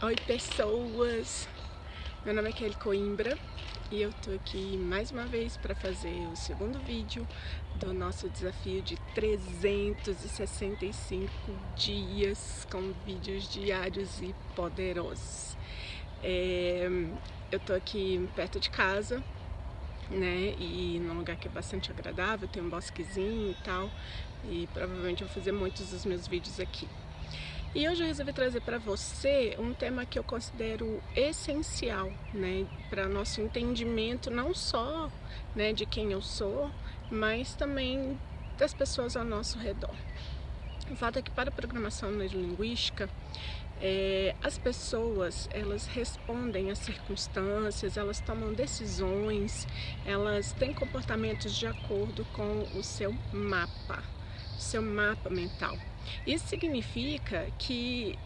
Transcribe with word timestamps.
Oi 0.00 0.14
pessoas, 0.28 1.48
meu 2.24 2.32
nome 2.32 2.50
é 2.50 2.52
Kelly 2.52 2.76
Coimbra 2.76 3.36
e 3.90 4.00
eu 4.00 4.12
tô 4.22 4.30
aqui 4.30 4.76
mais 4.76 5.10
uma 5.10 5.26
vez 5.26 5.56
para 5.56 5.74
fazer 5.74 6.14
o 6.32 6.36
segundo 6.36 6.78
vídeo 6.78 7.26
do 7.80 7.92
nosso 7.92 8.28
desafio 8.28 8.80
de 8.80 8.96
365 9.16 11.28
dias 11.74 12.64
com 12.70 12.92
vídeos 13.04 13.52
diários 13.52 14.22
e 14.22 14.32
poderosos. 14.54 15.56
É, 16.22 16.88
eu 17.50 17.58
tô 17.58 17.72
aqui 17.72 18.24
perto 18.36 18.60
de 18.60 18.70
casa, 18.70 19.20
né, 20.08 20.54
e 20.60 21.00
num 21.00 21.14
lugar 21.14 21.34
que 21.34 21.48
é 21.48 21.50
bastante 21.50 21.90
agradável, 21.90 22.46
tem 22.46 22.62
um 22.62 22.70
bosquezinho 22.70 23.50
e 23.50 23.56
tal, 23.64 23.90
e 24.44 24.68
provavelmente 24.72 25.24
vou 25.24 25.32
fazer 25.32 25.50
muitos 25.50 25.90
dos 25.90 26.04
meus 26.04 26.28
vídeos 26.28 26.60
aqui. 26.60 26.86
E 27.74 27.86
hoje 27.86 28.02
eu 28.02 28.06
resolvi 28.06 28.32
trazer 28.32 28.62
para 28.62 28.78
você 28.78 29.54
um 29.58 29.74
tema 29.74 30.06
que 30.06 30.18
eu 30.18 30.24
considero 30.24 31.02
essencial, 31.14 32.10
né, 32.32 32.66
para 32.88 33.06
nosso 33.06 33.42
entendimento 33.42 34.30
não 34.30 34.54
só, 34.54 35.10
né, 35.54 35.74
de 35.74 35.84
quem 35.84 36.10
eu 36.10 36.22
sou, 36.22 36.70
mas 37.10 37.54
também 37.54 38.18
das 38.56 38.72
pessoas 38.72 39.18
ao 39.18 39.24
nosso 39.24 39.58
redor. 39.58 39.94
O 40.90 40.96
fato 40.96 41.18
é 41.18 41.22
que 41.22 41.30
para 41.30 41.50
a 41.50 41.52
programação 41.52 42.10
neurolinguística, 42.10 43.08
é, 43.82 44.34
as 44.42 44.56
pessoas 44.56 45.46
elas 45.52 45.86
respondem 45.86 46.70
às 46.70 46.78
circunstâncias, 46.78 47.98
elas 47.98 48.18
tomam 48.18 48.54
decisões, 48.54 49.68
elas 50.06 50.52
têm 50.52 50.72
comportamentos 50.72 51.54
de 51.54 51.66
acordo 51.66 52.24
com 52.32 52.66
o 52.74 52.82
seu 52.82 53.14
mapa, 53.30 54.02
seu 54.60 54.82
mapa 54.82 55.30
mental. 55.30 55.76
Isso 56.26 56.46
significa 56.46 57.50
que 57.58 58.18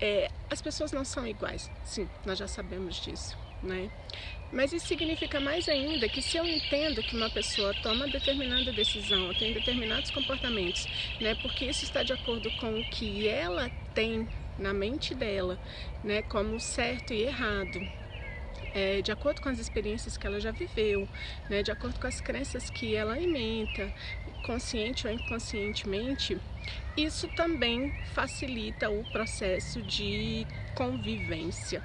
é, 0.00 0.30
as 0.50 0.60
pessoas 0.60 0.92
não 0.92 1.04
são 1.04 1.26
iguais. 1.26 1.70
Sim, 1.84 2.08
nós 2.24 2.38
já 2.38 2.48
sabemos 2.48 2.96
disso, 2.96 3.36
né? 3.62 3.90
Mas 4.52 4.72
isso 4.72 4.86
significa 4.86 5.40
mais 5.40 5.68
ainda 5.68 6.08
que 6.08 6.22
se 6.22 6.36
eu 6.36 6.44
entendo 6.44 7.02
que 7.02 7.16
uma 7.16 7.30
pessoa 7.30 7.74
toma 7.82 8.06
determinada 8.06 8.72
decisão, 8.72 9.32
tem 9.34 9.52
determinados 9.52 10.10
comportamentos, 10.10 10.86
né? 11.20 11.34
Porque 11.36 11.64
isso 11.64 11.84
está 11.84 12.02
de 12.02 12.12
acordo 12.12 12.50
com 12.58 12.78
o 12.78 12.84
que 12.84 13.26
ela 13.26 13.70
tem 13.94 14.28
na 14.58 14.72
mente 14.72 15.14
dela, 15.14 15.58
né? 16.04 16.22
Como 16.22 16.60
certo 16.60 17.12
e 17.12 17.22
errado, 17.22 17.80
é, 18.74 19.00
de 19.00 19.12
acordo 19.12 19.40
com 19.40 19.48
as 19.48 19.58
experiências 19.58 20.16
que 20.16 20.26
ela 20.26 20.40
já 20.40 20.50
viveu, 20.50 21.08
né, 21.48 21.62
de 21.62 21.70
acordo 21.70 21.98
com 22.00 22.06
as 22.06 22.20
crenças 22.20 22.68
que 22.68 22.94
ela 22.94 23.14
alimenta, 23.14 23.92
consciente 24.44 25.06
ou 25.06 25.12
inconscientemente, 25.12 26.38
isso 26.96 27.28
também 27.28 27.92
facilita 28.12 28.90
o 28.90 29.04
processo 29.10 29.80
de 29.82 30.46
convivência, 30.74 31.82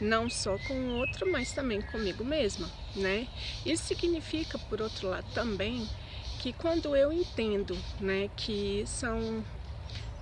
não 0.00 0.28
só 0.28 0.58
com 0.58 0.74
o 0.74 0.96
outro, 0.96 1.30
mas 1.30 1.52
também 1.52 1.80
comigo 1.80 2.24
mesma, 2.24 2.70
né? 2.96 3.26
Isso 3.64 3.84
significa, 3.84 4.58
por 4.58 4.80
outro 4.80 5.08
lado, 5.08 5.26
também 5.32 5.86
que 6.40 6.52
quando 6.52 6.96
eu 6.96 7.12
entendo, 7.12 7.76
né, 8.00 8.30
que 8.34 8.82
são 8.86 9.44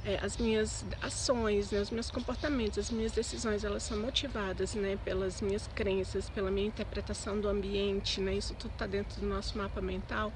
é, 0.05 0.19
as 0.23 0.37
minhas 0.37 0.85
ações, 1.03 1.71
né, 1.71 1.81
os 1.81 1.91
meus 1.91 2.11
comportamentos, 2.11 2.79
as 2.79 2.91
minhas 2.91 3.13
decisões, 3.13 3.65
elas 3.65 3.83
são 3.83 3.99
motivadas 3.99 4.75
né, 4.75 4.99
pelas 5.05 5.41
minhas 5.41 5.67
crenças, 5.75 6.31
pela 6.31 6.51
minha 6.51 6.67
interpretação 6.67 7.41
do 7.41 7.49
ambiente, 7.49 8.21
né, 8.21 8.35
isso 8.35 8.55
tudo 8.55 8.73
está 8.73 8.87
dentro 8.87 9.21
do 9.21 9.27
nosso 9.27 9.59
mapa 9.59 9.81
mental. 9.81 10.33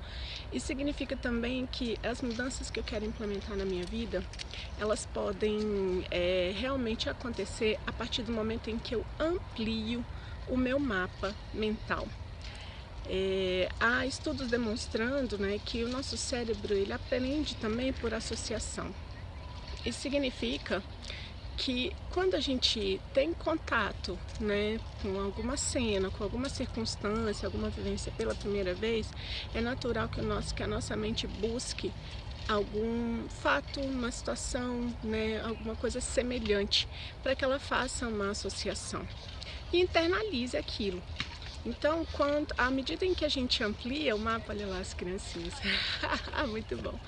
Isso 0.53 0.67
significa 0.67 1.17
também 1.17 1.67
que 1.67 1.99
as 2.03 2.21
mudanças 2.21 2.71
que 2.71 2.81
eu 2.81 2.85
quero 2.85 3.05
implementar 3.05 3.57
na 3.57 3.65
minha 3.65 3.85
vida, 3.85 4.23
elas 4.79 5.07
podem 5.07 6.05
é, 6.11 6.53
realmente 6.57 7.09
acontecer 7.09 7.79
a 7.87 7.93
partir 7.93 8.23
do 8.23 8.33
momento 8.33 8.69
em 8.69 8.79
que 8.79 8.95
eu 8.95 9.05
amplio 9.19 10.05
o 10.49 10.57
meu 10.57 10.79
mapa 10.79 11.35
mental. 11.55 12.07
É, 13.09 13.69
há 13.81 14.07
estudos 14.07 14.49
demonstrando 14.49 15.37
né, 15.37 15.59
que 15.65 15.83
o 15.83 15.89
nosso 15.89 16.17
cérebro 16.17 16.75
ele 16.75 16.93
aprende 16.93 17.57
também 17.57 17.93
por 17.93 18.15
associação. 18.15 18.93
Isso 19.85 20.01
significa 20.01 20.83
que 21.57 21.93
quando 22.11 22.35
a 22.35 22.41
gente 22.41 23.01
tem 23.13 23.33
contato 23.33 24.19
né, 24.41 24.81
com 25.01 25.21
alguma 25.21 25.57
cena, 25.57 26.11
com 26.11 26.25
alguma 26.25 26.49
circunstância, 26.49 27.47
alguma 27.47 27.69
vivência 27.69 28.13
pela 28.13 28.35
primeira 28.35 28.75
vez, 28.75 29.11
é 29.55 29.61
natural 29.61 30.09
que, 30.09 30.21
o 30.21 30.25
nosso, 30.25 30.55
que 30.55 30.63
a 30.63 30.67
nossa 30.67 30.97
mente 30.97 31.27
busque 31.27 31.93
algum 32.49 33.29
fato, 33.29 33.81
uma 33.81 34.11
situação, 34.11 34.93
né, 35.03 35.41
alguma 35.43 35.77
coisa 35.77 36.01
semelhante, 36.01 36.89
para 37.23 37.35
que 37.35 37.45
ela 37.45 37.59
faça 37.59 38.09
uma 38.09 38.31
associação 38.31 39.07
e 39.73 39.81
internalize 39.81 40.57
aquilo. 40.57 41.03
Então, 41.65 42.05
quando, 42.13 42.53
à 42.59 42.71
medida 42.71 43.05
em 43.05 43.15
que 43.15 43.25
a 43.25 43.29
gente 43.29 43.63
amplia 43.63 44.17
o 44.17 44.19
mapa, 44.19 44.53
olha 44.53 44.67
lá 44.67 44.79
as 44.79 44.93
criancinhas, 44.93 45.55
muito 46.51 46.77
bom. 46.77 46.99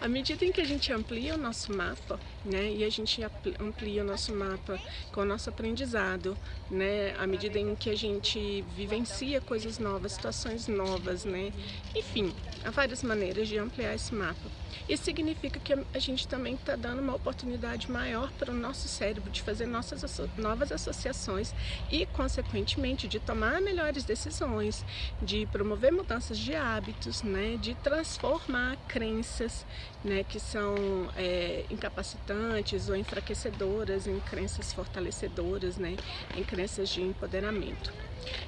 À 0.00 0.06
medida 0.06 0.44
em 0.44 0.52
que 0.52 0.60
a 0.60 0.64
gente 0.64 0.92
amplia 0.92 1.34
o 1.34 1.38
nosso 1.38 1.72
mapa, 1.72 2.18
né, 2.44 2.70
e 2.72 2.84
a 2.84 2.90
gente 2.90 3.20
amplia 3.58 4.02
o 4.02 4.06
nosso 4.06 4.32
mapa 4.32 4.78
com 5.12 5.22
o 5.22 5.24
nosso 5.24 5.50
aprendizado, 5.50 6.38
né, 6.70 7.14
à 7.18 7.26
medida 7.26 7.58
em 7.58 7.74
que 7.74 7.90
a 7.90 7.96
gente 7.96 8.62
vivencia 8.76 9.40
coisas 9.40 9.78
novas, 9.78 10.12
situações 10.12 10.68
novas, 10.68 11.24
né, 11.24 11.52
enfim, 11.94 12.32
há 12.64 12.70
várias 12.70 13.02
maneiras 13.02 13.48
de 13.48 13.58
ampliar 13.58 13.94
esse 13.94 14.14
mapa. 14.14 14.65
Isso 14.88 15.04
significa 15.04 15.58
que 15.58 15.72
a 15.72 15.98
gente 15.98 16.26
também 16.26 16.54
está 16.54 16.76
dando 16.76 17.00
uma 17.00 17.14
oportunidade 17.14 17.90
maior 17.90 18.30
para 18.32 18.52
o 18.52 18.54
nosso 18.54 18.88
cérebro 18.88 19.30
de 19.30 19.42
fazer 19.42 19.66
nossas 19.66 20.20
novas 20.36 20.72
associações 20.72 21.54
e, 21.90 22.06
consequentemente, 22.06 23.08
de 23.08 23.18
tomar 23.18 23.60
melhores 23.60 24.04
decisões, 24.04 24.84
de 25.20 25.46
promover 25.46 25.92
mudanças 25.92 26.38
de 26.38 26.54
hábitos, 26.54 27.22
né, 27.22 27.56
de 27.60 27.74
transformar 27.76 28.76
crenças 28.88 29.64
né, 30.04 30.24
que 30.24 30.38
são 30.38 30.74
é, 31.16 31.64
incapacitantes 31.70 32.88
ou 32.88 32.96
enfraquecedoras 32.96 34.06
em 34.06 34.18
crenças 34.20 34.72
fortalecedoras, 34.72 35.76
né, 35.76 35.96
em 36.36 36.44
crenças 36.44 36.88
de 36.88 37.02
empoderamento. 37.02 37.92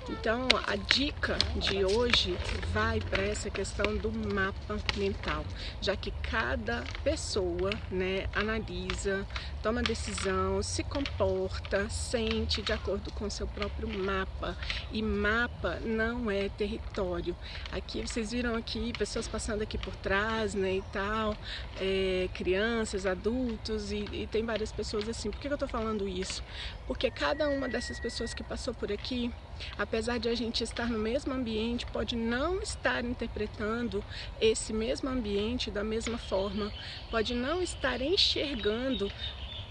Então, 0.09 0.49
a 0.67 0.77
dica 0.77 1.37
de 1.57 1.85
hoje 1.85 2.37
vai 2.73 3.01
para 3.01 3.23
essa 3.23 3.51
questão 3.51 3.97
do 3.97 4.11
mapa 4.11 4.79
mental, 4.97 5.45
já 5.81 5.95
que 5.97 6.11
cada 6.23 6.85
pessoa, 7.03 7.71
né, 7.91 8.27
analisa, 8.35 9.27
toma 9.63 9.83
decisão, 9.83 10.63
se 10.63 10.83
comporta, 10.83 11.89
sente 11.89 12.63
de 12.63 12.73
acordo 12.73 13.11
com 13.13 13.29
seu 13.31 13.47
próprio 13.47 13.89
mapa. 13.89 14.57
E 14.93 15.03
mapa 15.03 15.79
não 15.81 16.31
é 16.31 16.49
território. 16.49 17.37
Aqui 17.73 18.03
vocês 18.03 18.31
viram 18.31 18.55
aqui 18.55 18.93
pessoas 18.97 19.27
passando 19.27 19.63
aqui 19.63 19.79
por 19.79 19.95
trás, 19.97 20.55
né, 20.55 20.77
e 20.77 20.83
tal, 20.93 21.37
é, 21.81 22.29
crianças, 22.35 23.07
adultos 23.07 23.93
e, 23.93 24.07
e, 24.13 24.27
tem 24.27 24.45
várias 24.45 24.73
pessoas 24.73 25.09
assim. 25.09 25.31
Por 25.31 25.41
que 25.41 25.49
eu 25.49 25.55
estou 25.55 25.69
falando 25.69 26.07
isso? 26.07 26.43
Porque 26.87 27.11
cada 27.11 27.49
uma 27.49 27.69
dessas 27.69 27.99
pessoas 27.99 28.35
que 28.35 28.43
passou 28.43 28.75
por 28.75 28.93
aqui 28.93 29.33
apesar 29.77 30.19
de 30.19 30.29
a 30.29 30.35
gente 30.35 30.63
estar 30.63 30.89
no 30.89 30.99
mesmo 30.99 31.33
ambiente, 31.33 31.87
pode 31.87 32.17
não 32.17 32.61
estar 32.61 33.05
interpretando 33.05 34.05
esse 34.41 34.73
mesmo 34.73 35.09
ambiente 35.09 35.71
da 35.71 35.85
mesma 35.85 36.19
forma, 36.19 36.73
pode 37.11 37.35
não 37.35 37.63
estar 37.63 38.01
enxergando 38.01 39.11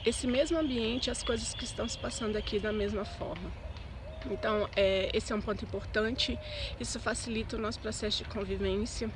esse 0.06 0.26
mesmo 0.28 0.58
ambiente, 0.58 1.12
as 1.12 1.24
coisas 1.24 1.54
que 1.54 1.66
estão 1.66 1.88
se 1.88 1.98
passando 1.98 2.36
aqui 2.38 2.60
da 2.60 2.72
mesma 2.72 3.04
forma. 3.04 3.52
Então, 4.32 4.70
é, 4.76 5.10
esse 5.14 5.32
é 5.32 5.36
um 5.36 5.42
ponto 5.42 5.64
importante, 5.64 6.38
isso 6.80 7.00
facilita 7.00 7.56
o 7.56 7.60
nosso 7.60 7.80
processo 7.80 8.24
de 8.24 8.30
convivência, 8.30 9.10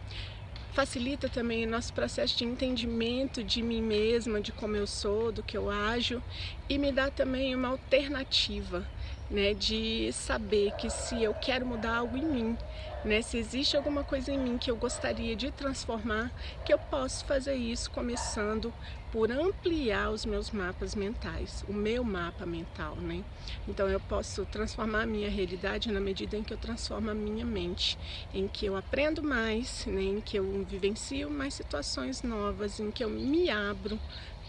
facilita 0.74 1.28
também 1.28 1.66
o 1.66 1.70
nosso 1.70 1.94
processo 1.94 2.38
de 2.38 2.46
entendimento 2.46 3.44
de 3.44 3.62
mim 3.62 3.82
mesma, 3.82 4.40
de 4.40 4.52
como 4.52 4.76
eu 4.76 4.88
sou, 4.88 5.32
do 5.32 5.44
que 5.44 5.58
eu 5.58 5.70
ajo. 5.70 6.22
E 6.70 6.78
me 6.78 6.92
dá 6.92 7.10
também 7.10 7.56
uma 7.56 7.70
alternativa 7.70 8.88
né, 9.30 9.54
de 9.54 10.12
saber 10.12 10.72
que 10.78 10.90
se 10.90 11.24
eu 11.24 11.34
quero 11.34 11.66
mudar 11.66 11.98
algo 11.98 12.18
em 12.18 12.26
mim, 12.26 12.58
né, 13.04 13.22
se 13.22 13.38
existe 13.38 13.78
alguma 13.78 14.04
coisa 14.04 14.32
em 14.32 14.38
mim 14.38 14.58
que 14.58 14.70
eu 14.70 14.76
gostaria 14.76 15.36
de 15.36 15.52
transformar, 15.52 16.32
que 16.66 16.74
eu 16.74 16.78
posso 16.78 17.26
fazer 17.26 17.56
isso 17.56 17.90
começando 17.90 18.74
por 19.12 19.32
ampliar 19.32 20.10
os 20.12 20.26
meus 20.26 20.52
mapas 20.52 20.96
mentais, 20.96 21.64
o 21.68 21.74
meu 21.74 22.04
mapa 22.04 22.46
mental, 22.46 22.96
né? 22.96 23.24
Então 23.68 23.90
eu 23.90 24.00
posso 24.00 24.46
transformar 24.46 25.04
a 25.04 25.06
minha 25.06 25.30
realidade 25.30 25.92
na 25.92 26.00
medida 26.00 26.38
em 26.38 26.44
que 26.44 26.54
eu 26.54 26.58
transformo 26.58 27.10
a 27.10 27.14
minha 27.14 27.46
mente, 27.46 27.98
em 28.34 28.48
que 28.48 28.66
eu 28.66 28.76
aprendo 28.76 29.22
mais, 29.22 29.86
né, 29.86 30.02
em 30.02 30.22
que 30.22 30.38
eu 30.38 30.64
vivencio 30.64 31.30
mais 31.30 31.54
situações 31.54 32.22
novas, 32.24 32.80
em 32.80 32.90
que 32.92 33.04
eu 33.04 33.10
me 33.10 33.50
abro 33.50 34.00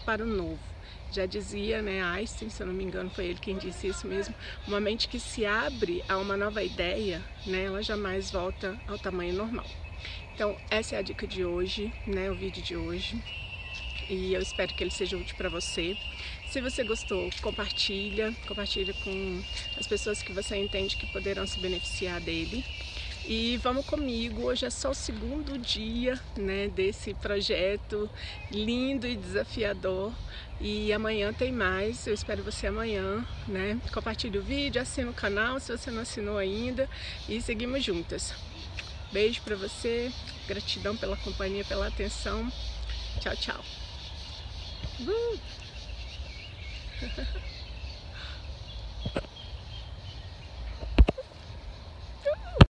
para 0.05 0.23
o 0.23 0.27
novo. 0.27 0.72
Já 1.13 1.27
dizia 1.27 1.79
né, 1.79 2.01
Einstein, 2.03 2.49
se 2.49 2.63
eu 2.63 2.65
não 2.65 2.73
me 2.73 2.83
engano, 2.83 3.07
foi 3.11 3.25
ele 3.27 3.39
quem 3.39 3.55
disse 3.55 3.87
isso 3.87 4.07
mesmo, 4.07 4.33
uma 4.67 4.79
mente 4.79 5.07
que 5.07 5.19
se 5.19 5.45
abre 5.45 6.03
a 6.09 6.17
uma 6.17 6.35
nova 6.35 6.63
ideia, 6.63 7.21
né, 7.45 7.65
ela 7.65 7.83
jamais 7.83 8.31
volta 8.31 8.75
ao 8.87 8.97
tamanho 8.97 9.35
normal. 9.35 9.65
Então, 10.33 10.57
essa 10.71 10.95
é 10.95 10.97
a 10.97 11.03
dica 11.03 11.27
de 11.27 11.45
hoje, 11.45 11.93
né, 12.07 12.31
o 12.31 12.35
vídeo 12.35 12.63
de 12.63 12.75
hoje. 12.75 13.21
e 14.09 14.33
eu 14.33 14.41
espero 14.41 14.73
que 14.73 14.83
ele 14.83 14.91
seja 14.91 15.15
útil 15.15 15.35
para 15.37 15.49
você. 15.49 15.95
Se 16.47 16.59
você 16.59 16.83
gostou, 16.83 17.29
compartilha, 17.41 18.33
compartilha 18.47 18.93
com 19.03 19.43
as 19.77 19.87
pessoas 19.87 20.21
que 20.21 20.33
você 20.33 20.57
entende 20.57 20.97
que 20.97 21.05
poderão 21.07 21.45
se 21.45 21.59
beneficiar 21.59 22.19
dele. 22.19 22.65
E 23.25 23.55
vamos 23.63 23.85
comigo, 23.85 24.43
hoje 24.43 24.65
é 24.65 24.69
só 24.69 24.91
o 24.91 24.93
segundo 24.93 25.57
dia 25.57 26.19
né, 26.35 26.67
desse 26.67 27.13
projeto 27.13 28.09
lindo 28.51 29.07
e 29.07 29.15
desafiador. 29.15 30.11
E 30.59 30.91
amanhã 30.91 31.31
tem 31.31 31.49
mais, 31.49 32.05
eu 32.05 32.13
espero 32.13 32.43
você 32.43 32.67
amanhã, 32.67 33.25
né? 33.47 33.79
Compartilhe 33.93 34.37
o 34.37 34.43
vídeo, 34.43 34.81
assina 34.81 35.09
o 35.09 35.13
canal 35.13 35.57
se 35.59 35.71
você 35.71 35.89
não 35.89 36.01
assinou 36.01 36.37
ainda 36.37 36.89
e 37.29 37.41
seguimos 37.41 37.81
juntas. 37.81 38.33
Beijo 39.13 39.41
para 39.41 39.55
você, 39.55 40.11
gratidão 40.45 40.97
pela 40.97 41.15
companhia, 41.15 41.63
pela 41.63 41.87
atenção. 41.87 42.51
Tchau, 43.21 43.35
tchau. 43.37 43.65
Uh! 44.99 45.39